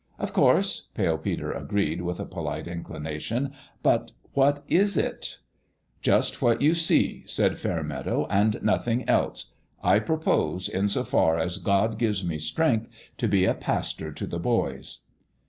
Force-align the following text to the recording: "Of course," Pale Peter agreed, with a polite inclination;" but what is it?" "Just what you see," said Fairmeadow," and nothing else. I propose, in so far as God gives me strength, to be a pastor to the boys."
"Of 0.17 0.33
course," 0.33 0.87
Pale 0.95 1.19
Peter 1.19 1.51
agreed, 1.51 2.01
with 2.01 2.19
a 2.19 2.25
polite 2.25 2.67
inclination;" 2.67 3.51
but 3.83 4.13
what 4.33 4.63
is 4.67 4.97
it?" 4.97 5.37
"Just 6.01 6.41
what 6.41 6.59
you 6.59 6.73
see," 6.73 7.21
said 7.27 7.59
Fairmeadow," 7.59 8.25
and 8.31 8.59
nothing 8.63 9.07
else. 9.07 9.51
I 9.83 9.99
propose, 9.99 10.67
in 10.67 10.87
so 10.87 11.03
far 11.03 11.37
as 11.37 11.59
God 11.59 11.99
gives 11.99 12.23
me 12.25 12.39
strength, 12.39 12.89
to 13.19 13.27
be 13.27 13.45
a 13.45 13.53
pastor 13.53 14.11
to 14.11 14.25
the 14.25 14.39
boys." 14.39 15.01